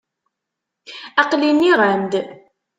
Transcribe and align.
Aqli 1.21 1.49
nniɣ-am-d. 1.51 2.13